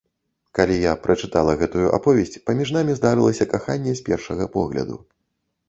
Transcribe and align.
Калі 0.59 0.77
я 0.83 0.93
прачытала 1.03 1.53
гэтую 1.59 1.91
аповесць, 1.99 2.39
паміж 2.51 2.73
намі 2.77 2.97
здарылася 3.03 3.49
каханне 3.55 3.93
з 4.03 4.09
першага 4.11 4.51
погляду. 4.59 5.03